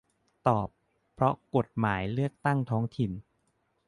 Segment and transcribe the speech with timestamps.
[0.47, 0.67] ตอบ
[1.13, 3.11] เพราะกฎหมายเลือกตั้งท้องถิ่น